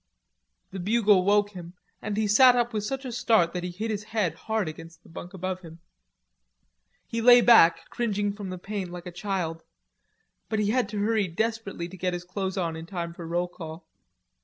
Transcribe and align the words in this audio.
The 0.71 0.79
bugle 0.79 1.23
woke 1.23 1.51
him, 1.51 1.75
and 2.01 2.17
he 2.17 2.25
sat 2.25 2.55
up 2.55 2.73
with 2.73 2.83
such 2.83 3.05
a 3.05 3.11
start 3.11 3.53
that 3.53 3.63
he 3.63 3.69
hit 3.69 3.91
his 3.91 4.05
head 4.05 4.33
hard 4.33 4.67
against 4.67 5.03
the 5.03 5.09
bunk 5.09 5.31
above 5.31 5.61
him. 5.61 5.79
He 7.05 7.21
lay 7.21 7.39
back 7.41 7.87
cringing 7.91 8.33
from 8.33 8.49
the 8.49 8.57
pain 8.57 8.91
like 8.91 9.05
a 9.05 9.11
child. 9.11 9.61
But 10.49 10.57
he 10.57 10.71
had 10.71 10.89
to 10.89 10.97
hurry 10.97 11.27
desperately 11.27 11.87
to 11.87 11.97
get 11.97 12.13
his 12.13 12.23
clothes 12.23 12.57
on 12.57 12.75
in 12.75 12.87
time 12.87 13.13
for 13.13 13.27
roll 13.27 13.47
call. 13.47 13.85